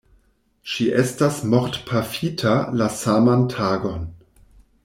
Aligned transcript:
Ŝi 0.71 0.87
estas 1.01 1.37
mortpafita 1.51 2.57
la 2.83 2.91
saman 3.03 3.49
tagon. 3.57 4.13